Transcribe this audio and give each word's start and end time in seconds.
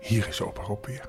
Hier 0.00 0.28
is 0.28 0.40
opa 0.40 0.62
Rob 0.62 0.86
weer. 0.86 1.08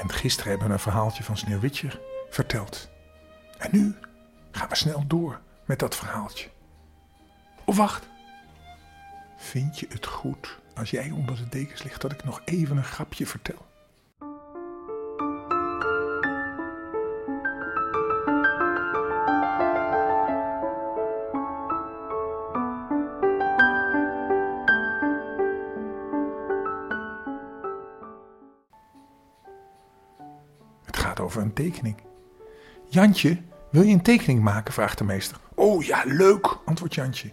En 0.00 0.12
gisteren 0.12 0.50
hebben 0.50 0.68
we 0.68 0.72
een 0.74 0.80
verhaaltje 0.80 1.22
van 1.22 1.36
Sneeuwwitje 1.36 1.88
verteld. 2.30 2.88
En 3.58 3.68
nu 3.72 3.94
gaan 4.50 4.68
we 4.68 4.76
snel 4.76 5.06
door 5.06 5.40
met 5.64 5.78
dat 5.78 5.96
verhaaltje. 5.96 6.48
Of 7.64 7.76
wacht. 7.76 8.08
Vind 9.36 9.78
je 9.78 9.86
het 9.88 10.06
goed 10.06 10.58
als 10.74 10.90
jij 10.90 11.10
onder 11.10 11.36
de 11.36 11.48
dekens 11.48 11.82
ligt 11.82 12.00
dat 12.00 12.12
ik 12.12 12.24
nog 12.24 12.42
even 12.44 12.76
een 12.76 12.84
grapje 12.84 13.26
vertel? 13.26 13.66
Jantje, 32.88 33.42
wil 33.70 33.82
je 33.82 33.92
een 33.92 34.02
tekening 34.02 34.42
maken? 34.42 34.72
vraagt 34.72 34.98
de 34.98 35.04
meester. 35.04 35.36
Oh 35.54 35.84
ja, 35.84 36.02
leuk, 36.04 36.58
antwoordt 36.64 36.94
Jantje. 36.94 37.32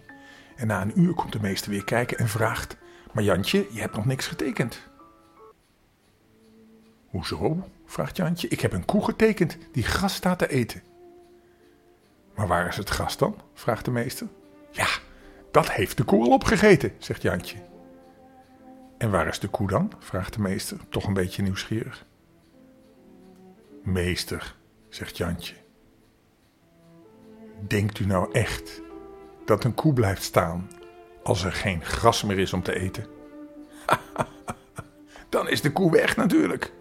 En 0.56 0.66
na 0.66 0.82
een 0.82 1.00
uur 1.00 1.14
komt 1.14 1.32
de 1.32 1.40
meester 1.40 1.70
weer 1.70 1.84
kijken 1.84 2.18
en 2.18 2.28
vraagt: 2.28 2.76
Maar 3.12 3.24
Jantje, 3.24 3.66
je 3.70 3.80
hebt 3.80 3.96
nog 3.96 4.04
niks 4.04 4.26
getekend. 4.26 4.88
Hoezo? 7.06 7.68
vraagt 7.86 8.16
Jantje. 8.16 8.48
Ik 8.48 8.60
heb 8.60 8.72
een 8.72 8.84
koe 8.84 9.04
getekend 9.04 9.58
die 9.72 9.82
gras 9.82 10.14
staat 10.14 10.38
te 10.38 10.48
eten. 10.48 10.82
Maar 12.34 12.46
waar 12.46 12.68
is 12.68 12.76
het 12.76 12.88
gras 12.88 13.16
dan? 13.16 13.36
vraagt 13.54 13.84
de 13.84 13.90
meester. 13.90 14.28
Ja, 14.70 14.88
dat 15.50 15.72
heeft 15.72 15.96
de 15.96 16.04
koe 16.04 16.24
al 16.24 16.32
opgegeten, 16.32 16.92
zegt 16.98 17.22
Jantje. 17.22 17.56
En 18.98 19.10
waar 19.10 19.26
is 19.26 19.38
de 19.38 19.48
koe 19.48 19.68
dan? 19.68 19.92
vraagt 19.98 20.32
de 20.34 20.40
meester, 20.40 20.78
toch 20.88 21.06
een 21.06 21.14
beetje 21.14 21.42
nieuwsgierig. 21.42 22.04
Meester, 23.84 24.54
zegt 24.88 25.16
Jantje. 25.16 25.54
Denkt 27.66 27.98
u 27.98 28.06
nou 28.06 28.32
echt 28.32 28.80
dat 29.44 29.64
een 29.64 29.74
koe 29.74 29.92
blijft 29.92 30.22
staan 30.22 30.70
als 31.22 31.44
er 31.44 31.52
geen 31.52 31.84
gras 31.84 32.22
meer 32.22 32.38
is 32.38 32.52
om 32.52 32.62
te 32.62 32.78
eten? 32.78 33.06
Dan 35.28 35.48
is 35.48 35.60
de 35.60 35.72
koe 35.72 35.90
weg 35.90 36.16
natuurlijk. 36.16 36.72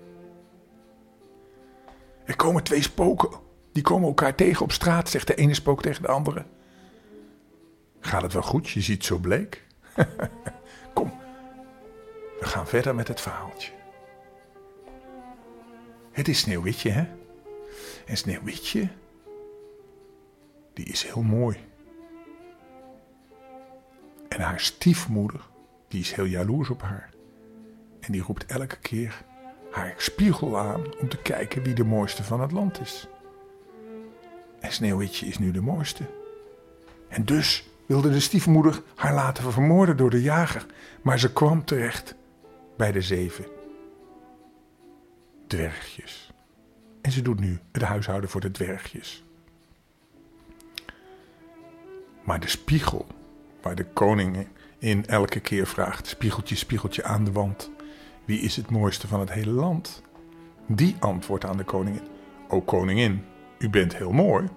Er 2.25 2.35
komen 2.35 2.63
twee 2.63 2.81
spoken. 2.81 3.29
Die 3.71 3.83
komen 3.83 4.07
elkaar 4.07 4.35
tegen 4.35 4.63
op 4.63 4.71
straat, 4.71 5.09
zegt 5.09 5.27
de 5.27 5.35
ene 5.35 5.53
spook 5.53 5.81
tegen 5.81 6.01
de 6.01 6.07
andere. 6.07 6.45
Gaat 7.99 8.21
het 8.21 8.33
wel 8.33 8.41
goed? 8.41 8.69
Je 8.69 8.81
ziet 8.81 9.05
zo 9.05 9.17
bleek. 9.17 9.63
Kom, 10.93 11.13
we 12.39 12.45
gaan 12.45 12.67
verder 12.67 12.95
met 12.95 13.07
het 13.07 13.21
verhaaltje. 13.21 13.71
Het 16.13 16.27
is 16.27 16.39
Sneeuwwitje, 16.39 16.89
hè? 16.89 17.05
En 18.05 18.17
Sneeuwwitje, 18.17 18.87
die 20.73 20.85
is 20.85 21.03
heel 21.03 21.21
mooi. 21.21 21.57
En 24.29 24.41
haar 24.41 24.59
stiefmoeder, 24.59 25.41
die 25.87 25.99
is 25.99 26.13
heel 26.13 26.25
jaloers 26.25 26.69
op 26.69 26.81
haar. 26.81 27.09
En 27.99 28.11
die 28.11 28.21
roept 28.21 28.45
elke 28.45 28.77
keer 28.77 29.23
haar 29.71 29.93
spiegel 29.97 30.57
aan 30.59 30.97
om 30.99 31.09
te 31.09 31.17
kijken 31.17 31.63
wie 31.63 31.73
de 31.73 31.83
mooiste 31.83 32.23
van 32.23 32.41
het 32.41 32.51
land 32.51 32.79
is. 32.79 33.07
En 34.59 34.71
Sneeuwwitje 34.71 35.25
is 35.25 35.39
nu 35.39 35.51
de 35.51 35.61
mooiste. 35.61 36.03
En 37.07 37.25
dus 37.25 37.69
wilde 37.85 38.09
de 38.09 38.19
stiefmoeder 38.19 38.81
haar 38.95 39.13
laten 39.13 39.51
vermoorden 39.51 39.97
door 39.97 40.09
de 40.09 40.21
jager, 40.21 40.65
maar 41.01 41.19
ze 41.19 41.33
kwam 41.33 41.65
terecht 41.65 42.15
bij 42.77 42.91
de 42.91 43.01
zeven 43.01 43.52
dwergjes. 45.53 46.31
En 47.01 47.11
ze 47.11 47.21
doet 47.21 47.39
nu 47.39 47.59
het 47.71 47.81
huishouden 47.81 48.29
voor 48.29 48.41
de 48.41 48.51
dwergjes. 48.51 49.23
Maar 52.23 52.39
de 52.39 52.47
spiegel, 52.47 53.07
waar 53.61 53.75
de 53.75 53.85
koning 53.85 54.47
in 54.77 55.05
elke 55.05 55.39
keer 55.39 55.67
vraagt: 55.67 56.07
spiegeltje, 56.07 56.55
spiegeltje 56.55 57.03
aan 57.03 57.23
de 57.23 57.31
wand, 57.31 57.71
wie 58.25 58.39
is 58.39 58.55
het 58.55 58.69
mooiste 58.69 59.07
van 59.07 59.19
het 59.19 59.31
hele 59.31 59.51
land? 59.51 60.01
Die 60.67 60.95
antwoordt 60.99 61.45
aan 61.45 61.57
de 61.57 61.63
koningin: 61.63 62.07
O 62.47 62.61
koningin, 62.61 63.25
u 63.59 63.69
bent 63.69 63.97
heel 63.97 64.11
mooi. 64.11 64.47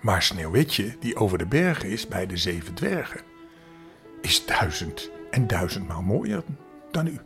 Maar 0.00 0.22
Sneeuwwitje, 0.22 0.96
die 1.00 1.16
over 1.16 1.38
de 1.38 1.46
bergen 1.46 1.88
is 1.88 2.08
bij 2.08 2.26
de 2.26 2.36
zeven 2.36 2.74
dwergen, 2.74 3.20
is 4.20 4.46
duizend 4.46 5.10
en 5.30 5.46
duizendmaal 5.46 6.02
mooier 6.02 6.42
dan 6.90 7.06
u. 7.06 7.20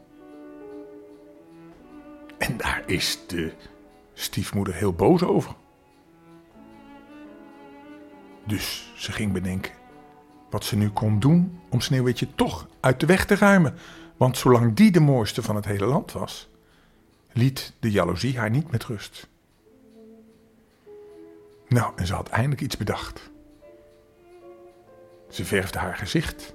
En 2.44 2.56
daar 2.56 2.82
is 2.86 3.18
de 3.26 3.52
stiefmoeder 4.14 4.74
heel 4.74 4.92
boos 4.92 5.22
over. 5.22 5.54
Dus 8.46 8.92
ze 8.96 9.12
ging 9.12 9.32
bedenken 9.32 9.72
wat 10.50 10.64
ze 10.64 10.76
nu 10.76 10.90
kon 10.90 11.20
doen 11.20 11.60
om 11.68 11.80
Sneeuwwitje 11.80 12.34
toch 12.34 12.68
uit 12.80 13.00
de 13.00 13.06
weg 13.06 13.24
te 13.26 13.34
ruimen. 13.34 13.74
Want 14.16 14.38
zolang 14.38 14.74
die 14.74 14.90
de 14.90 15.00
mooiste 15.00 15.42
van 15.42 15.56
het 15.56 15.64
hele 15.64 15.86
land 15.86 16.12
was, 16.12 16.48
liet 17.32 17.72
de 17.80 17.90
jaloezie 17.90 18.38
haar 18.38 18.50
niet 18.50 18.70
met 18.70 18.84
rust. 18.84 19.28
Nou, 21.68 21.92
en 21.96 22.06
ze 22.06 22.14
had 22.14 22.28
eindelijk 22.28 22.60
iets 22.60 22.76
bedacht. 22.76 23.30
Ze 25.30 25.44
verfde 25.44 25.78
haar 25.78 25.96
gezicht. 25.96 26.54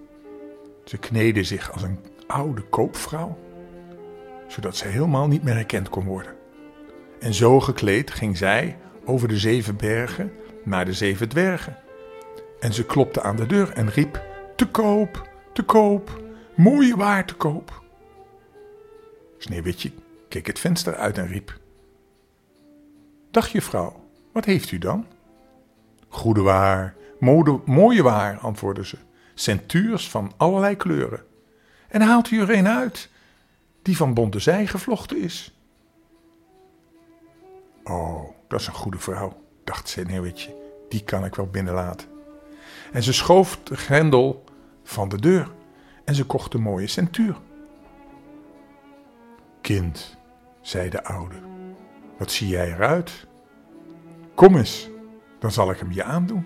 Ze 0.85 0.97
kneedde 0.97 1.43
zich 1.43 1.71
als 1.71 1.81
een 1.81 1.99
oude 2.27 2.61
koopvrouw, 2.61 3.37
zodat 4.49 4.75
ze 4.75 4.87
helemaal 4.87 5.27
niet 5.27 5.43
meer 5.43 5.53
herkend 5.53 5.89
kon 5.89 6.05
worden. 6.05 6.35
En 7.19 7.33
zo 7.33 7.59
gekleed 7.59 8.11
ging 8.11 8.37
zij 8.37 8.77
over 9.05 9.27
de 9.27 9.37
zeven 9.37 9.75
bergen 9.75 10.31
naar 10.63 10.85
de 10.85 10.93
zeven 10.93 11.29
dwergen. 11.29 11.77
En 12.59 12.73
ze 12.73 12.85
klopte 12.85 13.21
aan 13.21 13.35
de 13.35 13.45
deur 13.45 13.71
en 13.71 13.89
riep: 13.89 14.23
Te 14.55 14.67
koop, 14.67 15.29
te 15.53 15.63
koop, 15.63 16.21
mooie 16.55 16.95
waar 16.95 17.25
te 17.25 17.35
koop. 17.35 17.83
Sneeuwwitje 19.37 19.91
keek 20.27 20.47
het 20.47 20.59
venster 20.59 20.95
uit 20.95 21.17
en 21.17 21.27
riep: 21.27 21.59
Dag 23.31 23.47
juffrouw, 23.47 24.03
wat 24.31 24.45
heeft 24.45 24.71
u 24.71 24.77
dan? 24.77 25.05
Goede 26.07 26.41
waar, 26.41 26.95
mooie 27.65 28.03
waar, 28.03 28.37
antwoordde 28.37 28.85
ze. 28.85 28.97
Centuurs 29.33 30.09
van 30.09 30.33
allerlei 30.37 30.75
kleuren. 30.75 31.23
En 31.87 32.01
haalt 32.01 32.31
u 32.31 32.39
er 32.41 32.49
een 32.49 32.67
uit 32.67 33.09
die 33.81 33.97
van 33.97 34.13
bonte 34.13 34.39
zij 34.39 34.67
gevlochten 34.67 35.21
is? 35.21 35.53
Oh, 37.83 38.23
dat 38.47 38.59
is 38.59 38.67
een 38.67 38.73
goede 38.73 38.97
vrouw, 38.99 39.41
dacht 39.63 39.89
Sneeuwwitje. 39.89 40.55
Die 40.89 41.03
kan 41.03 41.25
ik 41.25 41.35
wel 41.35 41.47
binnenlaten. 41.47 42.07
En 42.91 43.03
ze 43.03 43.13
schoof 43.13 43.59
de 43.63 43.77
grendel 43.77 44.43
van 44.83 45.09
de 45.09 45.21
deur 45.21 45.51
en 46.05 46.15
ze 46.15 46.25
kocht 46.25 46.53
een 46.53 46.61
mooie 46.61 46.87
centuur. 46.87 47.37
Kind, 49.61 50.17
zei 50.61 50.89
de 50.89 51.03
oude, 51.03 51.35
wat 52.17 52.31
zie 52.31 52.47
jij 52.47 52.73
eruit? 52.73 53.27
Kom 54.35 54.55
eens, 54.55 54.89
dan 55.39 55.51
zal 55.51 55.71
ik 55.71 55.79
hem 55.79 55.91
je 55.91 56.03
aandoen. 56.03 56.45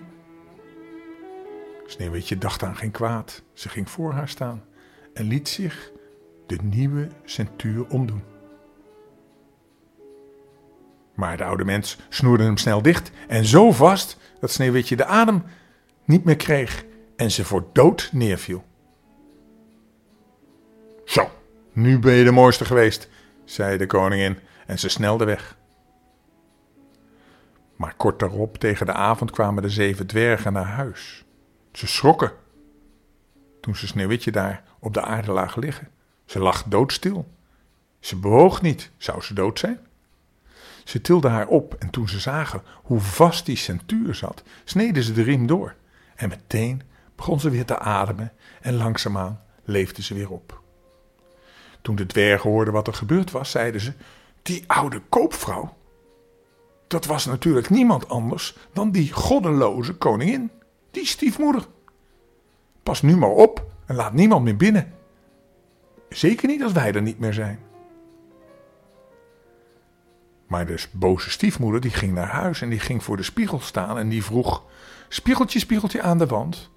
Sneeuwwitje 1.86 2.38
dacht 2.38 2.62
aan 2.62 2.76
geen 2.76 2.90
kwaad. 2.90 3.42
Ze 3.52 3.68
ging 3.68 3.90
voor 3.90 4.12
haar 4.12 4.28
staan 4.28 4.64
en 5.14 5.24
liet 5.24 5.48
zich 5.48 5.90
de 6.46 6.58
nieuwe 6.62 7.08
centuur 7.24 7.86
omdoen. 7.88 8.22
Maar 11.14 11.36
de 11.36 11.44
oude 11.44 11.64
mens 11.64 11.98
snoerde 12.08 12.44
hem 12.44 12.56
snel 12.56 12.82
dicht 12.82 13.10
en 13.28 13.44
zo 13.44 13.72
vast 13.72 14.18
dat 14.40 14.50
Sneeuwwitje 14.50 14.96
de 14.96 15.04
adem 15.04 15.44
niet 16.04 16.24
meer 16.24 16.36
kreeg 16.36 16.84
en 17.16 17.30
ze 17.30 17.44
voor 17.44 17.66
dood 17.72 18.08
neerviel. 18.12 18.64
Zo, 21.04 21.30
nu 21.72 21.98
ben 21.98 22.14
je 22.14 22.24
de 22.24 22.30
mooiste 22.30 22.64
geweest, 22.64 23.08
zei 23.44 23.76
de 23.78 23.86
koningin 23.86 24.38
en 24.66 24.78
ze 24.78 24.88
snelde 24.88 25.24
weg. 25.24 25.56
Maar 27.76 27.94
kort 27.96 28.18
daarop, 28.18 28.58
tegen 28.58 28.86
de 28.86 28.92
avond, 28.92 29.30
kwamen 29.30 29.62
de 29.62 29.68
zeven 29.68 30.06
dwergen 30.06 30.52
naar 30.52 30.66
huis. 30.66 31.24
Ze 31.72 31.86
schrokken 31.86 32.32
toen 33.60 33.76
ze 33.76 33.86
Sneeuwwitje 33.86 34.30
daar 34.30 34.62
op 34.78 34.94
de 34.94 35.02
aarde 35.02 35.32
lagen 35.32 35.60
liggen. 35.60 35.88
Ze 36.24 36.38
lag 36.38 36.64
doodstil. 36.66 37.28
Ze 38.00 38.16
bewoog 38.16 38.62
niet. 38.62 38.90
Zou 38.96 39.22
ze 39.22 39.34
dood 39.34 39.58
zijn? 39.58 39.78
Ze 40.84 41.00
tilden 41.00 41.30
haar 41.30 41.46
op 41.46 41.74
en 41.78 41.90
toen 41.90 42.08
ze 42.08 42.18
zagen 42.18 42.62
hoe 42.82 43.00
vast 43.00 43.46
die 43.46 43.56
centuur 43.56 44.14
zat, 44.14 44.42
sneden 44.64 45.02
ze 45.02 45.12
de 45.12 45.22
riem 45.22 45.46
door. 45.46 45.74
En 46.14 46.28
meteen 46.28 46.82
begon 47.16 47.40
ze 47.40 47.50
weer 47.50 47.64
te 47.64 47.78
ademen 47.78 48.32
en 48.60 48.74
langzaamaan 48.74 49.40
leefde 49.64 50.02
ze 50.02 50.14
weer 50.14 50.30
op. 50.30 50.62
Toen 51.82 51.96
de 51.96 52.06
dwergen 52.06 52.50
hoorden 52.50 52.74
wat 52.74 52.86
er 52.86 52.94
gebeurd 52.94 53.30
was, 53.30 53.50
zeiden 53.50 53.80
ze: 53.80 53.92
Die 54.42 54.64
oude 54.66 55.02
koopvrouw, 55.08 55.76
dat 56.86 57.04
was 57.04 57.26
natuurlijk 57.26 57.70
niemand 57.70 58.08
anders 58.08 58.56
dan 58.72 58.90
die 58.90 59.12
goddeloze 59.12 59.94
koningin. 59.94 60.50
die 60.90 61.06
stiefmoeder. 61.06 61.66
Pas 62.82 63.02
nu 63.02 63.16
maar 63.16 63.30
op 63.30 63.64
en 63.86 63.94
laat 63.94 64.12
niemand 64.12 64.44
meer 64.44 64.56
binnen. 64.56 64.92
Zeker 66.14 66.48
niet 66.48 66.62
als 66.62 66.72
wij 66.72 66.92
er 66.92 67.02
niet 67.02 67.18
meer 67.18 67.32
zijn. 67.32 67.58
Maar 70.46 70.66
de 70.66 70.84
boze 70.92 71.30
stiefmoeder 71.30 71.80
die 71.80 71.90
ging 71.90 72.14
naar 72.14 72.28
huis 72.28 72.60
en 72.62 72.68
die 72.68 72.78
ging 72.78 73.02
voor 73.02 73.16
de 73.16 73.22
spiegel 73.22 73.60
staan 73.60 73.98
en 73.98 74.08
die 74.08 74.24
vroeg: 74.24 74.62
Spiegeltje, 75.08 75.58
spiegeltje 75.58 76.02
aan 76.02 76.18
de 76.18 76.26
wand, 76.26 76.70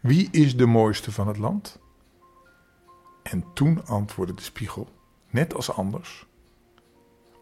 wie 0.00 0.28
is 0.30 0.56
de 0.56 0.66
mooiste 0.66 1.12
van 1.12 1.28
het 1.28 1.36
land? 1.36 1.78
En 3.22 3.44
toen 3.54 3.86
antwoordde 3.86 4.34
de 4.34 4.42
spiegel, 4.42 4.88
net 5.28 5.54
als 5.54 5.72
anders: 5.72 6.26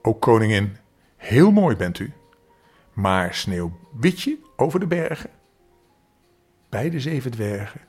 O 0.03 0.15
koningin, 0.15 0.77
heel 1.17 1.51
mooi 1.51 1.77
bent 1.77 1.99
u, 1.99 2.13
maar 2.93 3.35
sneeuwwitje 3.35 4.39
over 4.57 4.81
de 4.81 4.87
bergen, 4.87 5.31
bij 6.69 6.91
de 6.91 7.01
zeven 7.01 7.31
dwergen, 7.31 7.81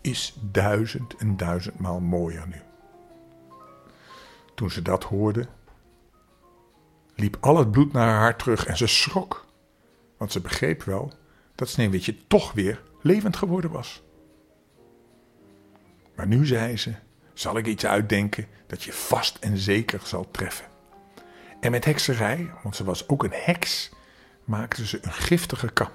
is 0.00 0.38
duizend 0.40 1.16
en 1.16 1.36
duizendmaal 1.36 2.00
mooier 2.00 2.46
nu. 2.46 2.65
Toen 4.56 4.70
ze 4.70 4.82
dat 4.82 5.04
hoorde, 5.04 5.46
liep 7.14 7.36
al 7.40 7.56
het 7.56 7.70
bloed 7.70 7.92
naar 7.92 8.18
haar 8.18 8.36
terug 8.36 8.66
en 8.66 8.76
ze 8.76 8.86
schrok, 8.86 9.46
want 10.16 10.32
ze 10.32 10.40
begreep 10.40 10.82
wel 10.82 11.12
dat 11.54 11.68
Sneeuwwitje 11.68 12.26
toch 12.26 12.52
weer 12.52 12.82
levend 13.02 13.36
geworden 13.36 13.70
was. 13.70 14.02
Maar 16.14 16.26
nu 16.26 16.46
zei 16.46 16.76
ze: 16.76 16.94
Zal 17.34 17.56
ik 17.56 17.66
iets 17.66 17.86
uitdenken 17.86 18.46
dat 18.66 18.82
je 18.82 18.92
vast 18.92 19.36
en 19.36 19.58
zeker 19.58 20.00
zal 20.04 20.30
treffen? 20.30 20.66
En 21.60 21.70
met 21.70 21.84
hekserij, 21.84 22.50
want 22.62 22.76
ze 22.76 22.84
was 22.84 23.08
ook 23.08 23.24
een 23.24 23.34
heks, 23.34 23.90
maakte 24.44 24.86
ze 24.86 24.98
een 25.02 25.12
giftige 25.12 25.72
kam. 25.72 25.90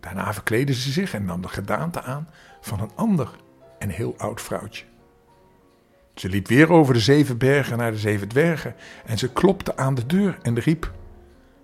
Daarna 0.00 0.32
verkleedde 0.32 0.74
ze 0.74 0.90
zich 0.90 1.14
en 1.14 1.24
nam 1.24 1.42
de 1.42 1.48
gedaante 1.48 2.02
aan 2.02 2.28
van 2.60 2.80
een 2.80 2.94
ander 2.94 3.30
en 3.78 3.88
heel 3.88 4.14
oud 4.18 4.40
vrouwtje. 4.40 4.84
Ze 6.16 6.28
liep 6.28 6.48
weer 6.48 6.72
over 6.72 6.94
de 6.94 7.00
zeven 7.00 7.38
bergen 7.38 7.78
naar 7.78 7.90
de 7.90 7.98
zeven 7.98 8.28
dwergen 8.28 8.74
en 9.04 9.18
ze 9.18 9.32
klopte 9.32 9.76
aan 9.76 9.94
de 9.94 10.06
deur 10.06 10.38
en 10.42 10.58
riep: 10.58 10.92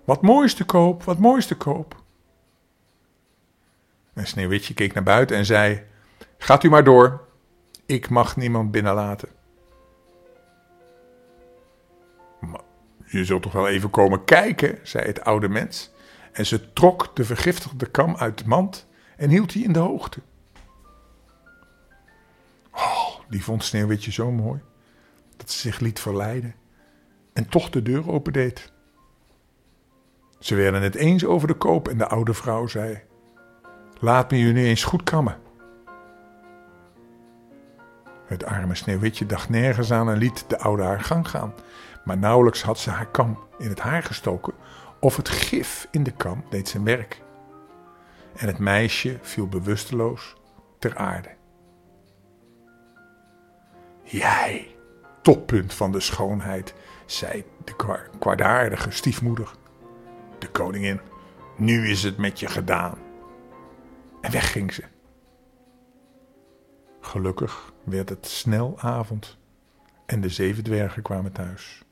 Wat 0.03 0.21
moois 0.21 0.53
te 0.53 0.63
koop, 0.63 1.03
wat 1.03 1.19
moois 1.19 1.45
te 1.45 1.55
koop. 1.55 2.01
En 4.13 4.27
Sneeuwwitje 4.27 4.73
keek 4.73 4.93
naar 4.93 5.03
buiten 5.03 5.37
en 5.37 5.45
zei: 5.45 5.83
Gaat 6.37 6.63
u 6.63 6.69
maar 6.69 6.83
door, 6.83 7.21
ik 7.85 8.09
mag 8.09 8.35
niemand 8.35 8.71
binnenlaten. 8.71 9.29
Maar 12.39 12.61
je 13.05 13.25
zult 13.25 13.41
toch 13.41 13.53
wel 13.53 13.67
even 13.67 13.89
komen 13.89 14.23
kijken, 14.23 14.79
zei 14.83 15.05
het 15.05 15.23
oude 15.23 15.49
mens. 15.49 15.91
En 16.31 16.45
ze 16.45 16.73
trok 16.73 17.15
de 17.15 17.23
vergiftigde 17.23 17.85
kam 17.85 18.15
uit 18.15 18.37
de 18.37 18.47
mand 18.47 18.87
en 19.17 19.29
hield 19.29 19.53
die 19.53 19.63
in 19.63 19.73
de 19.73 19.79
hoogte. 19.79 20.19
Die 23.33 23.43
vond 23.43 23.63
Sneeuwwitje 23.63 24.11
zo 24.11 24.31
mooi 24.31 24.61
dat 25.37 25.51
ze 25.51 25.59
zich 25.59 25.79
liet 25.79 25.99
verleiden 25.99 26.55
en 27.33 27.49
toch 27.49 27.69
de 27.69 27.81
deur 27.81 28.11
opendeed. 28.11 28.71
Ze 30.39 30.55
werden 30.55 30.81
het 30.81 30.95
eens 30.95 31.25
over 31.25 31.47
de 31.47 31.53
koop 31.53 31.87
en 31.87 31.97
de 31.97 32.07
oude 32.07 32.33
vrouw 32.33 32.67
zei: 32.67 33.01
Laat 33.99 34.31
me 34.31 34.39
jullie 34.39 34.65
eens 34.65 34.83
goed 34.83 35.03
kammen. 35.03 35.37
Het 38.25 38.45
arme 38.45 38.75
Sneeuwwitje 38.75 39.25
dacht 39.25 39.49
nergens 39.49 39.91
aan 39.91 40.09
en 40.09 40.17
liet 40.17 40.45
de 40.47 40.57
oude 40.57 40.83
haar 40.83 41.01
gang 41.01 41.29
gaan. 41.29 41.53
Maar 42.03 42.17
nauwelijks 42.17 42.61
had 42.61 42.79
ze 42.79 42.89
haar 42.89 43.09
kam 43.11 43.39
in 43.57 43.69
het 43.69 43.79
haar 43.79 44.03
gestoken 44.03 44.53
of 44.99 45.17
het 45.17 45.29
gif 45.29 45.87
in 45.91 46.03
de 46.03 46.11
kam 46.11 46.43
deed 46.49 46.69
zijn 46.69 46.83
werk. 46.83 47.21
En 48.35 48.47
het 48.47 48.59
meisje 48.59 49.19
viel 49.21 49.47
bewusteloos 49.47 50.35
ter 50.79 50.97
aarde. 50.97 51.29
Jij, 54.03 54.75
toppunt 55.21 55.73
van 55.73 55.91
de 55.91 55.99
schoonheid, 55.99 56.73
zei 57.05 57.43
de 57.63 57.75
kwaadaardige 58.19 58.91
stiefmoeder. 58.91 59.51
De 60.39 60.49
koningin, 60.49 60.99
nu 61.57 61.89
is 61.89 62.03
het 62.03 62.17
met 62.17 62.39
je 62.39 62.47
gedaan. 62.47 62.97
En 64.21 64.31
weg 64.31 64.51
ging 64.51 64.73
ze. 64.73 64.83
Gelukkig 67.01 67.73
werd 67.83 68.09
het 68.09 68.27
snel 68.27 68.79
avond 68.79 69.37
en 70.05 70.21
de 70.21 70.29
zeven 70.29 70.63
dwergen 70.63 71.01
kwamen 71.01 71.31
thuis. 71.31 71.83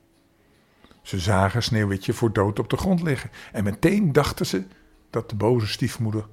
Ze 1.01 1.19
zagen 1.19 1.63
Sneeuwwitje 1.63 2.13
voor 2.13 2.33
dood 2.33 2.59
op 2.59 2.69
de 2.69 2.77
grond 2.77 3.01
liggen 3.01 3.31
en 3.51 3.63
meteen 3.63 4.11
dachten 4.11 4.45
ze 4.45 4.63
dat 5.09 5.29
de 5.29 5.35
boze 5.35 5.67
stiefmoeder 5.67 6.27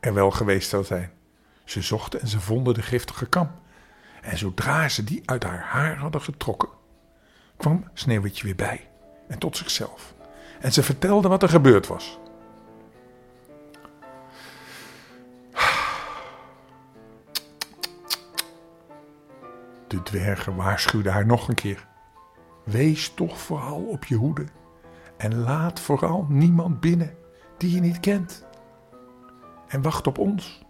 er 0.00 0.14
wel 0.14 0.30
geweest 0.30 0.68
zou 0.68 0.84
zijn. 0.84 1.10
Ze 1.64 1.82
zochten 1.82 2.20
en 2.20 2.28
ze 2.28 2.40
vonden 2.40 2.74
de 2.74 2.82
giftige 2.82 3.26
kam. 3.26 3.50
En 4.22 4.38
zodra 4.38 4.88
ze 4.88 5.04
die 5.04 5.22
uit 5.24 5.42
haar 5.42 5.60
haar 5.60 5.96
hadden 5.96 6.20
getrokken, 6.20 6.68
kwam 7.56 7.84
Sneeuwwitje 7.94 8.44
weer 8.44 8.56
bij 8.56 8.88
en 9.28 9.38
tot 9.38 9.56
zichzelf. 9.56 10.14
En 10.60 10.72
ze 10.72 10.82
vertelde 10.82 11.28
wat 11.28 11.42
er 11.42 11.48
gebeurd 11.48 11.86
was. 11.86 12.18
De 19.86 20.02
dwergen 20.02 20.56
waarschuwden 20.56 21.12
haar 21.12 21.26
nog 21.26 21.48
een 21.48 21.54
keer. 21.54 21.86
Wees 22.64 23.08
toch 23.14 23.38
vooral 23.38 23.82
op 23.82 24.04
je 24.04 24.14
hoede 24.14 24.44
en 25.16 25.38
laat 25.38 25.80
vooral 25.80 26.26
niemand 26.28 26.80
binnen 26.80 27.14
die 27.56 27.74
je 27.74 27.80
niet 27.80 28.00
kent. 28.00 28.46
En 29.68 29.82
wacht 29.82 30.06
op 30.06 30.18
ons. 30.18 30.62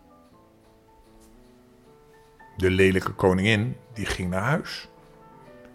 De 2.62 2.70
lelijke 2.70 3.12
koningin 3.12 3.76
die 3.92 4.06
ging 4.06 4.30
naar 4.30 4.42
huis. 4.42 4.88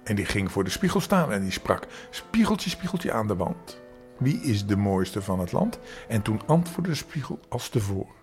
En 0.04 0.16
die 0.16 0.26
ging 0.26 0.52
voor 0.52 0.64
de 0.64 0.70
spiegel 0.70 1.00
staan 1.00 1.32
en 1.32 1.42
die 1.42 1.52
sprak: 1.52 1.88
Spiegeltje, 2.10 2.70
spiegeltje 2.70 3.12
aan 3.12 3.28
de 3.28 3.36
wand. 3.36 3.82
Wie 4.18 4.42
is 4.42 4.66
de 4.66 4.76
mooiste 4.76 5.22
van 5.22 5.40
het 5.40 5.52
land? 5.52 5.80
En 6.08 6.22
toen 6.22 6.42
antwoordde 6.46 6.92
de 6.92 6.98
spiegel 6.98 7.40
als 7.50 7.70
tevoren. 7.70 8.16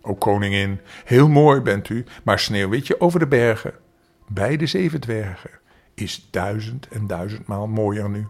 O 0.00 0.14
koningin, 0.14 0.80
heel 1.04 1.28
mooi 1.28 1.60
bent 1.60 1.88
u, 1.88 2.04
maar 2.24 2.38
sneeuwwitje 2.38 3.00
over 3.00 3.18
de 3.18 3.26
bergen 3.26 3.74
bij 4.28 4.56
de 4.56 4.66
zeven 4.66 5.00
dwergen 5.00 5.50
is 5.94 6.28
duizend 6.30 6.88
en 6.88 7.06
duizendmaal 7.06 7.66
mooier 7.66 8.10
nu. 8.10 8.26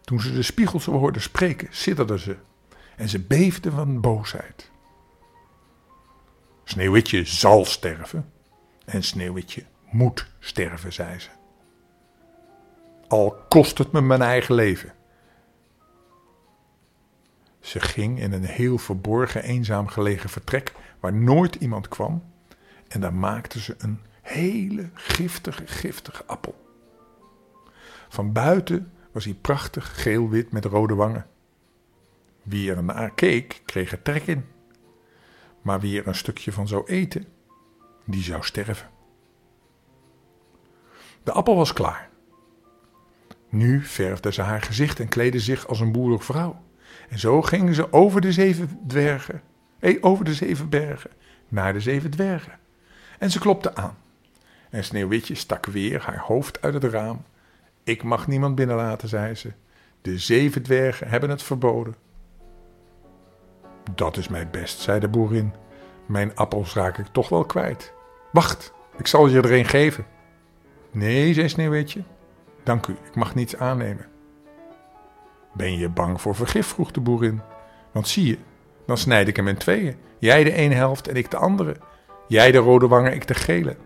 Toen 0.00 0.20
ze 0.20 0.32
de 0.32 0.42
spiegels 0.42 0.84
hoorden 0.84 1.22
spreken, 1.22 1.68
sidderden 1.70 2.18
ze 2.18 2.36
en 2.96 3.08
ze 3.08 3.20
beefden 3.20 3.72
van 3.72 4.00
boosheid. 4.00 4.71
Sneeuwwitje 6.72 7.24
zal 7.24 7.64
sterven 7.64 8.32
en 8.84 9.02
Sneeuwwitje 9.02 9.64
moet 9.90 10.26
sterven, 10.38 10.92
zei 10.92 11.18
ze. 11.18 11.28
Al 13.08 13.44
kost 13.48 13.78
het 13.78 13.92
me 13.92 14.00
mijn 14.00 14.22
eigen 14.22 14.54
leven. 14.54 14.92
Ze 17.60 17.80
ging 17.80 18.20
in 18.20 18.32
een 18.32 18.44
heel 18.44 18.78
verborgen, 18.78 19.42
eenzaam 19.42 19.88
gelegen 19.88 20.30
vertrek 20.30 20.72
waar 21.00 21.12
nooit 21.12 21.54
iemand 21.54 21.88
kwam 21.88 22.24
en 22.88 23.00
daar 23.00 23.14
maakte 23.14 23.60
ze 23.60 23.74
een 23.78 24.00
hele 24.22 24.88
giftige, 24.94 25.66
giftige 25.66 26.24
appel. 26.24 26.54
Van 28.08 28.32
buiten 28.32 28.92
was 29.10 29.24
hij 29.24 29.34
prachtig 29.34 30.02
geel-wit 30.02 30.52
met 30.52 30.64
rode 30.64 30.94
wangen. 30.94 31.26
Wie 32.42 32.74
er 32.74 32.84
naar 32.84 33.14
keek, 33.14 33.62
kreeg 33.64 33.92
er 33.92 34.02
trek 34.02 34.26
in. 34.26 34.44
Maar 35.62 35.80
wie 35.80 36.00
er 36.00 36.06
een 36.06 36.14
stukje 36.14 36.52
van 36.52 36.68
zou 36.68 36.86
eten, 36.86 37.26
die 38.04 38.22
zou 38.22 38.42
sterven. 38.44 38.90
De 41.22 41.32
appel 41.32 41.56
was 41.56 41.72
klaar. 41.72 42.10
Nu 43.48 43.84
verfde 43.84 44.32
ze 44.32 44.42
haar 44.42 44.62
gezicht 44.62 45.00
en 45.00 45.08
kleedde 45.08 45.40
zich 45.40 45.66
als 45.66 45.80
een 45.80 45.92
boerenvrouw. 45.92 46.62
En 47.08 47.18
zo 47.18 47.42
gingen 47.42 47.74
ze 47.74 47.92
over 47.92 48.20
de 48.20 48.32
zeven 48.32 48.80
dwergen, 48.86 49.42
eh, 49.78 49.98
over 50.00 50.24
de 50.24 50.34
zeven 50.34 50.68
bergen, 50.68 51.10
naar 51.48 51.72
de 51.72 51.80
zeven 51.80 52.10
dwergen. 52.10 52.58
En 53.18 53.30
ze 53.30 53.38
klopte 53.38 53.74
aan. 53.74 53.96
En 54.70 54.84
Sneeuwwitje 54.84 55.34
stak 55.34 55.66
weer 55.66 56.02
haar 56.02 56.18
hoofd 56.18 56.62
uit 56.62 56.74
het 56.74 56.84
raam. 56.84 57.24
Ik 57.84 58.02
mag 58.02 58.26
niemand 58.26 58.54
binnenlaten, 58.54 59.08
zei 59.08 59.34
ze. 59.34 59.52
De 60.02 60.18
zeven 60.18 60.62
dwergen 60.62 61.08
hebben 61.08 61.30
het 61.30 61.42
verboden. 61.42 61.94
Dat 63.94 64.16
is 64.16 64.28
mij 64.28 64.48
best, 64.50 64.80
zei 64.80 65.00
de 65.00 65.08
boerin. 65.08 65.54
Mijn 66.06 66.36
appels 66.36 66.74
raak 66.74 66.98
ik 66.98 67.06
toch 67.12 67.28
wel 67.28 67.44
kwijt. 67.44 67.92
Wacht, 68.32 68.72
ik 68.96 69.06
zal 69.06 69.26
je 69.26 69.38
er 69.38 69.52
een 69.52 69.64
geven. 69.64 70.06
Nee, 70.90 71.34
zei 71.34 71.48
Sneeuwwitje. 71.48 72.02
Dank 72.62 72.86
u, 72.86 72.92
ik 72.92 73.14
mag 73.14 73.34
niets 73.34 73.56
aannemen. 73.56 74.06
Ben 75.52 75.78
je 75.78 75.88
bang 75.88 76.20
voor 76.20 76.34
vergif? 76.34 76.66
vroeg 76.66 76.90
de 76.90 77.00
boerin. 77.00 77.40
Want 77.92 78.08
zie 78.08 78.26
je, 78.26 78.38
dan 78.86 78.98
snijd 78.98 79.28
ik 79.28 79.36
hem 79.36 79.48
in 79.48 79.56
tweeën. 79.56 79.96
Jij 80.18 80.44
de 80.44 80.52
ene 80.52 80.74
helft 80.74 81.08
en 81.08 81.16
ik 81.16 81.30
de 81.30 81.36
andere. 81.36 81.76
Jij 82.28 82.52
de 82.52 82.58
rode 82.58 82.88
wangen, 82.88 83.14
ik 83.14 83.26
de 83.26 83.34
gele. 83.34 83.76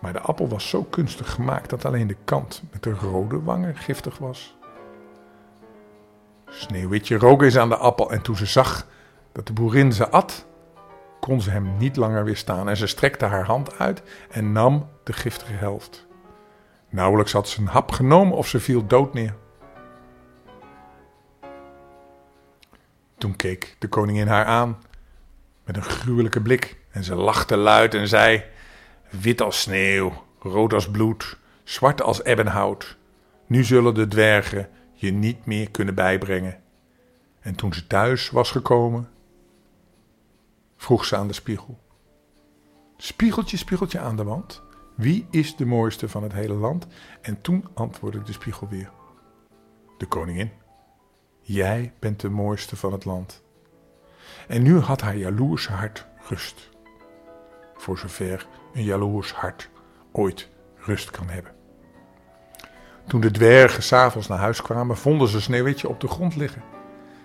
Maar 0.00 0.12
de 0.12 0.20
appel 0.20 0.48
was 0.48 0.68
zo 0.68 0.82
kunstig 0.82 1.30
gemaakt 1.30 1.70
dat 1.70 1.84
alleen 1.84 2.06
de 2.06 2.16
kant 2.24 2.62
met 2.72 2.82
de 2.82 2.92
rode 2.92 3.42
wangen 3.42 3.76
giftig 3.76 4.18
was. 4.18 4.56
Sneeuwwitje 6.56 7.18
rook 7.18 7.42
eens 7.42 7.56
aan 7.56 7.68
de 7.68 7.76
appel 7.76 8.10
en 8.10 8.22
toen 8.22 8.36
ze 8.36 8.46
zag 8.46 8.86
dat 9.32 9.46
de 9.46 9.52
boerin 9.52 9.92
ze 9.92 10.08
at, 10.08 10.46
kon 11.20 11.40
ze 11.40 11.50
hem 11.50 11.76
niet 11.76 11.96
langer 11.96 12.24
weerstaan 12.24 12.68
en 12.68 12.76
ze 12.76 12.86
strekte 12.86 13.24
haar 13.24 13.44
hand 13.44 13.78
uit 13.78 14.02
en 14.30 14.52
nam 14.52 14.88
de 15.04 15.12
giftige 15.12 15.52
helft. 15.52 16.06
Nauwelijks 16.88 17.32
had 17.32 17.48
ze 17.48 17.60
een 17.60 17.66
hap 17.66 17.90
genomen 17.90 18.36
of 18.36 18.48
ze 18.48 18.60
viel 18.60 18.86
dood 18.86 19.14
neer. 19.14 19.34
Toen 23.18 23.36
keek 23.36 23.76
de 23.78 23.88
koningin 23.88 24.26
haar 24.26 24.44
aan 24.44 24.78
met 25.64 25.76
een 25.76 25.82
gruwelijke 25.82 26.40
blik 26.40 26.76
en 26.90 27.04
ze 27.04 27.14
lachte 27.14 27.56
luid 27.56 27.94
en 27.94 28.08
zei: 28.08 28.44
Wit 29.10 29.42
als 29.42 29.60
sneeuw, 29.60 30.12
rood 30.40 30.72
als 30.72 30.90
bloed, 30.90 31.38
zwart 31.62 32.02
als 32.02 32.24
ebbenhout. 32.24 32.96
Nu 33.46 33.64
zullen 33.64 33.94
de 33.94 34.08
dwergen 34.08 34.68
je 34.94 35.12
niet 35.12 35.46
meer 35.46 35.70
kunnen 35.70 35.94
bijbrengen. 35.94 36.62
En 37.40 37.54
toen 37.54 37.74
ze 37.74 37.86
thuis 37.86 38.30
was 38.30 38.50
gekomen, 38.50 39.08
vroeg 40.76 41.04
ze 41.04 41.16
aan 41.16 41.26
de 41.26 41.32
spiegel: 41.32 41.78
Spiegeltje, 42.96 43.56
spiegeltje 43.56 43.98
aan 43.98 44.16
de 44.16 44.24
wand, 44.24 44.62
wie 44.94 45.26
is 45.30 45.56
de 45.56 45.66
mooiste 45.66 46.08
van 46.08 46.22
het 46.22 46.32
hele 46.32 46.54
land? 46.54 46.86
En 47.20 47.40
toen 47.40 47.64
antwoordde 47.74 48.22
de 48.22 48.32
spiegel 48.32 48.68
weer: 48.68 48.90
De 49.98 50.06
koningin. 50.06 50.50
Jij 51.40 51.92
bent 51.98 52.20
de 52.20 52.28
mooiste 52.28 52.76
van 52.76 52.92
het 52.92 53.04
land. 53.04 53.42
En 54.48 54.62
nu 54.62 54.78
had 54.78 55.00
haar 55.00 55.16
jaloers 55.16 55.68
hart 55.68 56.06
rust. 56.28 56.68
Voor 57.74 57.98
zover 57.98 58.46
een 58.72 58.82
jaloers 58.82 59.32
hart 59.32 59.70
ooit 60.12 60.50
rust 60.76 61.10
kan 61.10 61.28
hebben. 61.28 61.63
Toen 63.06 63.20
de 63.20 63.30
dwergen 63.30 63.82
s'avonds 63.82 64.28
naar 64.28 64.38
huis 64.38 64.62
kwamen, 64.62 64.96
vonden 64.96 65.28
ze 65.28 65.40
Sneeuwwitje 65.40 65.88
op 65.88 66.00
de 66.00 66.08
grond 66.08 66.36
liggen. 66.36 66.62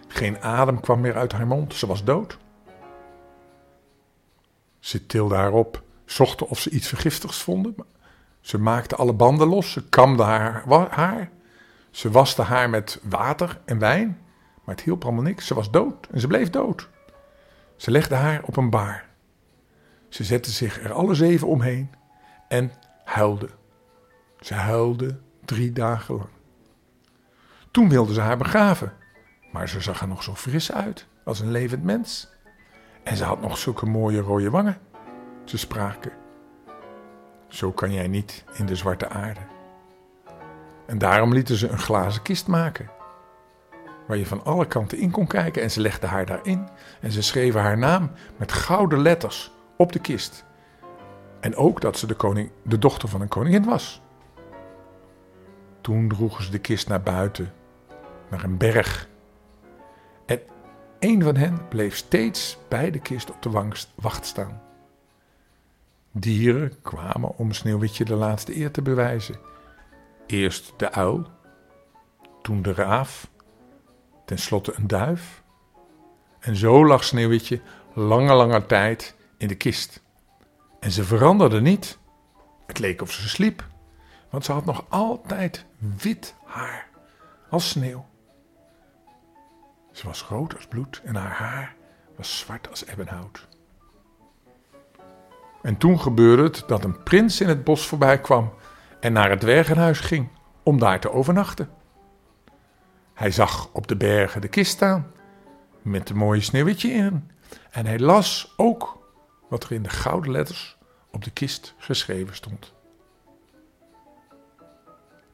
Geen 0.07 0.41
adem 0.41 0.79
kwam 0.79 1.00
meer 1.00 1.15
uit 1.15 1.31
haar 1.31 1.48
mond, 1.48 1.74
ze 1.74 1.88
was 1.88 2.03
dood. 2.03 2.38
Ze 4.79 5.05
tilden 5.05 5.38
haar 5.38 5.51
op, 5.51 5.83
zochten 6.05 6.48
of 6.48 6.59
ze 6.59 6.69
iets 6.69 6.88
vergiftigs 6.88 7.41
vonden. 7.41 7.75
Ze 8.41 8.57
maakten 8.57 8.98
alle 8.98 9.13
banden 9.13 9.48
los, 9.48 9.71
ze 9.71 9.89
kamden 9.89 10.25
haar 10.25 10.63
haar. 10.89 11.29
Ze 11.91 12.12
waste 12.12 12.41
haar 12.41 12.69
met 12.69 13.00
water 13.03 13.59
en 13.65 13.79
wijn, 13.79 14.19
maar 14.63 14.75
het 14.75 14.83
hielp 14.83 15.03
allemaal 15.03 15.24
niks. 15.24 15.48
Ze 15.48 15.53
was 15.53 15.71
dood 15.71 16.07
en 16.12 16.19
ze 16.19 16.27
bleef 16.27 16.50
dood. 16.50 16.89
Ze 17.75 17.91
legde 17.91 18.15
haar 18.15 18.41
op 18.43 18.57
een 18.57 18.69
baar. 18.69 19.09
Ze 20.09 20.24
zette 20.24 20.51
zich 20.51 20.83
er 20.83 20.93
alle 20.93 21.13
zeven 21.13 21.48
omheen 21.48 21.89
en 22.48 22.71
huilde. 23.03 23.50
Ze 24.39 24.53
huilde 24.53 25.19
drie 25.49 25.71
dagen 25.71 26.15
lang. 26.15 26.29
Toen 27.71 27.89
wilden 27.89 28.13
ze 28.13 28.21
haar 28.21 28.37
begraven, 28.37 28.93
maar 29.51 29.69
ze 29.69 29.81
zag 29.81 30.01
er 30.01 30.07
nog 30.07 30.23
zo 30.23 30.35
fris 30.35 30.71
uit 30.71 31.07
als 31.25 31.39
een 31.39 31.51
levend 31.51 31.83
mens. 31.83 32.29
En 33.03 33.17
ze 33.17 33.23
had 33.23 33.41
nog 33.41 33.57
zulke 33.57 33.85
mooie 33.85 34.19
rode 34.19 34.49
wangen. 34.49 34.77
Ze 35.43 35.57
spraken: 35.57 36.11
Zo 37.47 37.71
kan 37.71 37.93
jij 37.93 38.07
niet 38.07 38.43
in 38.53 38.65
de 38.65 38.75
zwarte 38.75 39.09
aarde. 39.09 39.39
En 40.85 40.97
daarom 40.97 41.33
lieten 41.33 41.55
ze 41.55 41.67
een 41.67 41.79
glazen 41.79 42.21
kist 42.21 42.47
maken, 42.47 42.89
waar 44.07 44.17
je 44.17 44.25
van 44.25 44.45
alle 44.45 44.65
kanten 44.65 44.97
in 44.97 45.11
kon 45.11 45.27
kijken. 45.27 45.61
En 45.61 45.71
ze 45.71 45.81
legden 45.81 46.09
haar 46.09 46.25
daarin 46.25 46.69
en 47.01 47.11
ze 47.11 47.21
schreven 47.21 47.61
haar 47.61 47.77
naam 47.77 48.11
met 48.37 48.51
gouden 48.51 49.01
letters 49.01 49.51
op 49.77 49.91
de 49.91 49.99
kist. 49.99 50.45
En 51.39 51.55
ook 51.55 51.81
dat 51.81 51.97
ze 51.97 52.07
de, 52.07 52.49
de 52.63 52.79
dochter 52.79 53.09
van 53.09 53.21
een 53.21 53.27
koningin 53.27 53.65
was. 53.65 54.01
Toen 55.81 56.07
droegen 56.07 56.43
ze 56.43 56.51
de 56.51 56.59
kist 56.59 56.88
naar 56.88 57.01
buiten, 57.01 57.53
naar 58.29 58.43
een 58.43 58.57
berg. 58.57 59.07
En 60.25 60.41
een 61.00 61.24
van 61.24 61.36
hen 61.36 61.67
bleef 61.67 61.95
steeds 61.95 62.57
bij 62.67 62.91
de 62.91 63.00
kist 63.00 63.31
op 63.31 63.41
de 63.41 63.71
wacht 63.95 64.25
staan. 64.25 64.62
Dieren 66.12 66.81
kwamen 66.81 67.38
om 67.38 67.51
Sneeuwwitje 67.51 68.05
de 68.05 68.15
laatste 68.15 68.57
eer 68.57 68.71
te 68.71 68.81
bewijzen. 68.81 69.39
Eerst 70.27 70.74
de 70.77 70.91
uil, 70.91 71.27
toen 72.41 72.62
de 72.62 72.74
raaf, 72.74 73.29
tenslotte 74.25 74.74
een 74.75 74.88
duif. 74.88 75.43
En 76.39 76.55
zo 76.55 76.86
lag 76.86 77.03
Sneeuwwitje 77.03 77.62
lange, 77.93 78.33
lange 78.33 78.65
tijd 78.65 79.15
in 79.38 79.48
de 79.48 79.55
kist. 79.55 80.03
En 80.79 80.91
ze 80.91 81.03
veranderde 81.03 81.62
niet. 81.62 81.98
Het 82.67 82.79
leek 82.79 83.01
of 83.01 83.12
ze 83.12 83.29
sliep, 83.29 83.67
want 84.29 84.45
ze 84.45 84.51
had 84.51 84.65
nog 84.65 84.86
altijd 84.89 85.65
wit 85.77 86.36
haar, 86.45 86.88
als 87.50 87.69
sneeuw. 87.69 88.05
Ze 89.91 90.07
was 90.07 90.24
rood 90.24 90.55
als 90.55 90.67
bloed 90.67 91.01
en 91.03 91.15
haar 91.15 91.31
haar 91.31 91.75
was 92.15 92.39
zwart 92.39 92.69
als 92.69 92.86
ebbenhout. 92.86 93.48
En 95.62 95.77
toen 95.77 96.00
gebeurde 96.00 96.43
het 96.43 96.63
dat 96.67 96.83
een 96.83 97.03
prins 97.03 97.41
in 97.41 97.48
het 97.48 97.63
bos 97.63 97.88
voorbij 97.88 98.21
kwam 98.21 98.53
en 99.00 99.13
naar 99.13 99.29
het 99.29 99.39
dwergenhuis 99.39 100.00
ging 100.00 100.29
om 100.63 100.79
daar 100.79 101.00
te 101.00 101.12
overnachten. 101.12 101.69
Hij 103.13 103.31
zag 103.31 103.69
op 103.71 103.88
de 103.88 103.95
bergen 103.95 104.41
de 104.41 104.48
kist 104.48 104.71
staan 104.71 105.12
met 105.81 106.09
een 106.09 106.17
mooie 106.17 106.41
sneeuwwitje 106.41 106.89
in 106.89 107.31
en 107.71 107.86
hij 107.86 108.00
las 108.00 108.53
ook 108.57 109.07
wat 109.50 109.63
er 109.63 109.71
in 109.71 109.83
de 109.83 109.89
gouden 109.89 110.31
letters 110.31 110.77
op 111.12 111.24
de 111.24 111.31
kist 111.31 111.75
geschreven 111.77 112.36
stond. 112.36 112.74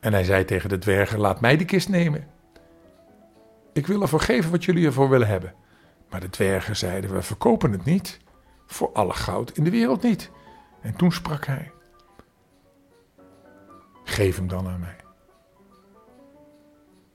En 0.06 0.14
hij 0.14 0.24
zei 0.24 0.46
tegen 0.46 0.70
de 0.70 0.78
dwergen: 0.78 1.20
Laat 1.20 1.42
mij 1.42 1.58
die 1.58 1.66
kist 1.66 1.90
nemen. 1.90 2.28
Ik 3.74 3.88
wil 3.88 4.02
ervoor 4.02 4.20
geven 4.20 4.52
wat 4.52 4.66
jullie 4.66 4.86
ervoor 4.86 5.10
willen 5.10 5.28
hebben. 5.28 5.54
Maar 6.10 6.20
de 6.20 6.30
dwergen 6.30 6.76
zeiden: 6.76 7.14
We 7.14 7.22
verkopen 7.22 7.72
het 7.72 7.86
niet. 7.86 8.20
Voor 8.66 8.92
alle 8.94 9.14
goud 9.14 9.52
in 9.52 9.64
de 9.64 9.70
wereld 9.70 10.02
niet. 10.02 10.32
En 10.82 10.96
toen 10.96 11.12
sprak 11.12 11.46
hij: 11.46 11.72
Geef 14.04 14.36
hem 14.36 14.48
dan 14.48 14.68
aan 14.68 14.80
mij. 14.80 14.96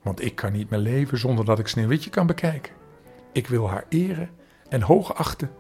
Want 0.03 0.25
ik 0.25 0.35
kan 0.35 0.53
niet 0.53 0.71
meer 0.71 0.79
leven 0.79 1.19
zonder 1.19 1.45
dat 1.45 1.59
ik 1.59 1.69
Sneeuwwitje 1.69 2.11
kan 2.11 2.27
bekijken. 2.27 2.73
Ik 3.33 3.47
wil 3.47 3.69
haar 3.69 3.85
eren 3.89 4.31
en 4.69 4.83
hoog 4.83 5.15
achten 5.15 5.51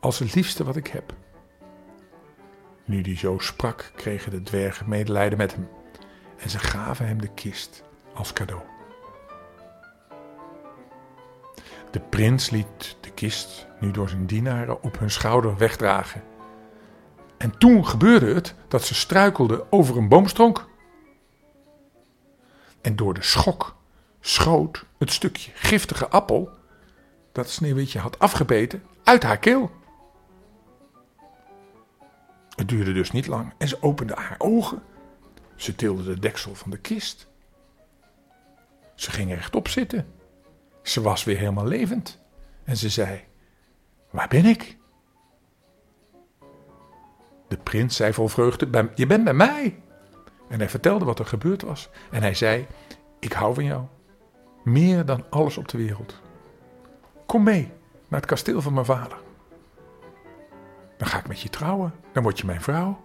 als 0.00 0.18
het 0.18 0.34
liefste 0.34 0.64
wat 0.64 0.76
ik 0.76 0.86
heb. 0.86 1.14
Nu 2.84 3.00
die 3.00 3.16
zo 3.16 3.38
sprak, 3.38 3.92
kregen 3.94 4.30
de 4.30 4.42
dwergen 4.42 4.88
medelijden 4.88 5.38
met 5.38 5.54
hem 5.54 5.68
en 6.44 6.50
ze 6.50 6.58
gaven 6.58 7.06
hem 7.06 7.20
de 7.20 7.28
kist 7.28 7.82
als 8.14 8.32
cadeau. 8.32 8.62
De 11.90 12.00
prins 12.00 12.50
liet 12.50 12.96
de 13.00 13.10
kist 13.10 13.66
nu 13.80 13.90
door 13.90 14.08
zijn 14.08 14.26
dienaren 14.26 14.82
op 14.82 14.98
hun 14.98 15.10
schouder 15.10 15.56
wegdragen. 15.56 16.22
En 17.36 17.58
toen 17.58 17.86
gebeurde 17.86 18.34
het 18.34 18.54
dat 18.68 18.84
ze 18.84 18.94
struikelden 18.94 19.72
over 19.72 19.96
een 19.96 20.08
boomstronk. 20.08 20.66
En 22.80 22.96
door 22.96 23.14
de 23.14 23.22
schok 23.22 23.76
schoot 24.20 24.84
het 24.98 25.12
stukje 25.12 25.50
giftige 25.54 26.08
appel 26.08 26.50
dat 27.32 27.50
Sneeuwwitje 27.50 27.98
had 27.98 28.18
afgebeten 28.18 28.82
uit 29.04 29.22
haar 29.22 29.38
keel. 29.38 29.70
Het 32.56 32.68
duurde 32.68 32.92
dus 32.92 33.10
niet 33.10 33.26
lang 33.26 33.52
en 33.58 33.68
ze 33.68 33.82
opende 33.82 34.14
haar 34.14 34.36
ogen. 34.38 34.82
Ze 35.56 35.74
tilde 35.74 36.04
de 36.04 36.18
deksel 36.18 36.54
van 36.54 36.70
de 36.70 36.78
kist. 36.78 37.28
Ze 38.94 39.10
ging 39.10 39.30
rechtop 39.30 39.68
zitten. 39.68 40.06
Ze 40.82 41.00
was 41.00 41.24
weer 41.24 41.38
helemaal 41.38 41.66
levend. 41.66 42.20
En 42.64 42.76
ze 42.76 42.88
zei: 42.88 43.24
Waar 44.10 44.28
ben 44.28 44.44
ik? 44.44 44.76
De 47.48 47.56
prins 47.56 47.96
zei 47.96 48.12
vol 48.12 48.28
vreugde: 48.28 48.90
Je 48.94 49.06
bent 49.06 49.24
bij 49.24 49.34
mij. 49.34 49.82
En 50.48 50.58
hij 50.58 50.68
vertelde 50.68 51.04
wat 51.04 51.18
er 51.18 51.26
gebeurd 51.26 51.62
was. 51.62 51.88
En 52.10 52.22
hij 52.22 52.34
zei: 52.34 52.66
Ik 53.20 53.32
hou 53.32 53.54
van 53.54 53.64
jou. 53.64 53.84
Meer 54.64 55.04
dan 55.04 55.24
alles 55.30 55.56
op 55.56 55.68
de 55.68 55.78
wereld. 55.78 56.20
Kom 57.26 57.42
mee 57.42 57.72
naar 58.08 58.20
het 58.20 58.28
kasteel 58.28 58.62
van 58.62 58.72
mijn 58.72 58.86
vader. 58.86 59.18
Dan 60.96 61.08
ga 61.08 61.18
ik 61.18 61.28
met 61.28 61.40
je 61.40 61.50
trouwen. 61.50 61.94
Dan 62.12 62.22
word 62.22 62.38
je 62.38 62.46
mijn 62.46 62.62
vrouw. 62.62 63.04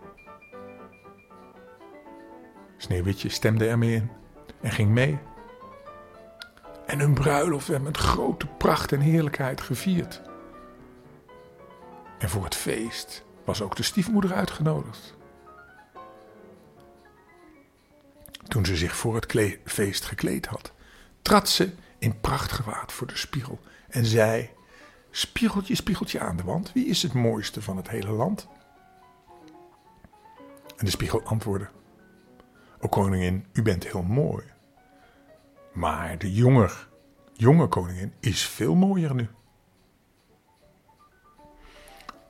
Sneeuwwitje 2.89 3.29
stemde 3.29 3.67
ermee 3.67 3.95
in 3.95 4.11
en 4.61 4.71
ging 4.71 4.89
mee. 4.89 5.19
En 6.85 6.99
hun 6.99 7.13
bruiloft 7.13 7.67
werd 7.67 7.83
met 7.83 7.97
grote 7.97 8.47
pracht 8.47 8.91
en 8.91 8.99
heerlijkheid 8.99 9.61
gevierd. 9.61 10.21
En 12.19 12.29
voor 12.29 12.43
het 12.43 12.55
feest 12.55 13.25
was 13.45 13.61
ook 13.61 13.75
de 13.75 13.83
stiefmoeder 13.83 14.33
uitgenodigd. 14.33 15.15
Toen 18.47 18.65
ze 18.65 18.75
zich 18.75 18.95
voor 18.95 19.15
het 19.15 19.57
feest 19.65 20.05
gekleed 20.05 20.45
had, 20.45 20.73
trad 21.21 21.49
ze 21.49 21.71
in 21.99 22.19
prachtgewaad 22.19 22.91
voor 22.91 23.07
de 23.07 23.17
spiegel 23.17 23.59
en 23.89 24.05
zei: 24.05 24.49
Spiegeltje, 25.11 25.75
spiegeltje 25.75 26.19
aan 26.19 26.37
de 26.37 26.43
wand, 26.43 26.71
wie 26.73 26.85
is 26.85 27.01
het 27.01 27.13
mooiste 27.13 27.61
van 27.61 27.77
het 27.77 27.89
hele 27.89 28.11
land? 28.11 28.47
En 30.77 30.85
de 30.85 30.91
spiegel 30.91 31.23
antwoordde: 31.23 31.69
O 32.79 32.87
koningin, 32.87 33.45
u 33.53 33.61
bent 33.61 33.83
heel 33.83 34.03
mooi. 34.03 34.43
Maar 35.73 36.17
de 36.17 36.33
jonger 36.33 36.87
jonge 37.33 37.67
koningin 37.67 38.13
is 38.19 38.47
veel 38.47 38.75
mooier 38.75 39.15
nu. 39.15 39.29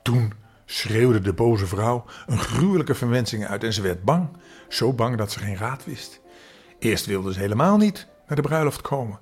Toen 0.02 0.32
schreeuwde 0.64 1.20
de 1.20 1.32
boze 1.32 1.66
vrouw 1.66 2.04
een 2.26 2.38
gruwelijke 2.38 2.94
verwensing 2.94 3.46
uit 3.46 3.64
en 3.64 3.72
ze 3.72 3.82
werd 3.82 4.04
bang. 4.04 4.28
Zo 4.68 4.92
bang 4.92 5.16
dat 5.16 5.32
ze 5.32 5.38
geen 5.38 5.56
raad 5.56 5.84
wist. 5.84 6.20
Eerst 6.78 7.06
wilde 7.06 7.32
ze 7.32 7.38
helemaal 7.38 7.76
niet 7.76 8.06
naar 8.26 8.36
de 8.36 8.42
bruiloft 8.42 8.80
komen. 8.80 9.20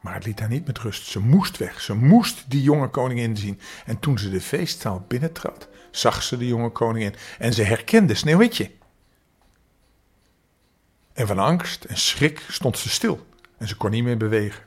Maar 0.00 0.14
het 0.14 0.24
liet 0.24 0.40
haar 0.40 0.48
niet 0.48 0.66
met 0.66 0.78
rust. 0.78 1.06
Ze 1.06 1.20
moest 1.20 1.58
weg. 1.58 1.80
Ze 1.80 1.94
moest 1.94 2.50
die 2.50 2.62
jonge 2.62 2.88
koningin 2.88 3.36
zien. 3.36 3.60
En 3.86 3.98
toen 3.98 4.18
ze 4.18 4.30
de 4.30 4.40
feestzaal 4.40 5.04
binnentrad, 5.08 5.68
zag 5.90 6.22
ze 6.22 6.36
de 6.36 6.46
jonge 6.46 6.70
koningin 6.70 7.14
en 7.38 7.52
ze 7.52 7.62
herkende 7.62 8.14
Sneeuwwitje. 8.14 8.70
En 11.14 11.26
van 11.26 11.38
angst 11.38 11.84
en 11.84 11.96
schrik 11.96 12.46
stond 12.48 12.78
ze 12.78 12.88
stil 12.88 13.26
en 13.56 13.68
ze 13.68 13.76
kon 13.76 13.90
niet 13.90 14.04
meer 14.04 14.16
bewegen. 14.16 14.64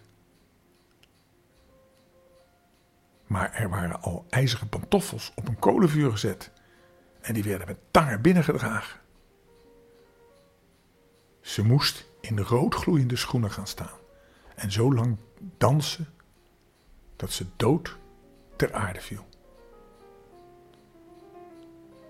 Maar 3.25 3.53
er 3.53 3.69
waren 3.69 4.01
al 4.01 4.25
ijzeren 4.29 4.69
pantoffels 4.69 5.31
op 5.35 5.47
een 5.47 5.59
kolenvuur 5.59 6.11
gezet 6.11 6.51
en 7.21 7.33
die 7.33 7.43
werden 7.43 7.67
met 7.67 7.77
tangen 7.91 8.21
binnengedragen. 8.21 8.99
Ze 11.41 11.63
moest 11.63 12.05
in 12.21 12.39
roodgloeiende 12.39 13.15
schoenen 13.15 13.51
gaan 13.51 13.67
staan 13.67 13.97
en 14.55 14.71
zo 14.71 14.93
lang 14.93 15.17
dansen 15.57 16.13
dat 17.15 17.31
ze 17.31 17.45
dood 17.55 17.97
ter 18.55 18.73
aarde 18.73 19.01
viel. 19.01 19.27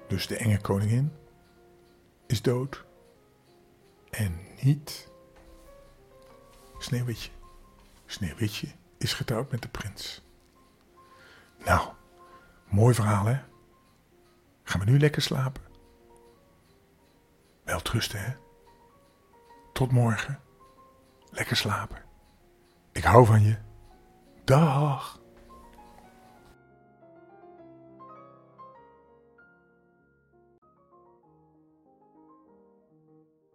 Dus 0.08 0.28
de 0.28 0.38
enge 0.38 0.62
koningin 0.62 1.14
is 2.26 2.42
dood 2.42 2.86
en 4.18 4.40
niet 4.62 5.10
Sneeuwwitje. 6.78 7.32
Sneeuwwitje 8.06 8.68
is 8.98 9.14
getrouwd 9.14 9.52
met 9.52 9.62
de 9.62 9.68
prins. 9.68 10.22
Nou, 11.66 11.90
mooi 12.68 12.94
verhaal 12.94 13.26
hè? 13.26 13.40
Gaan 14.64 14.80
we 14.80 14.86
nu 14.86 15.00
lekker 15.00 15.22
slapen? 15.22 15.64
Wel 17.64 17.82
trusten 17.82 18.22
hè? 18.24 18.34
Tot 19.74 19.92
morgen. 19.92 20.40
Lekker 21.30 21.56
slapen. 21.56 22.04
Ik 22.92 23.04
hou 23.04 23.26
van 23.26 23.42
je. 23.42 23.58
Dag. 24.44 25.20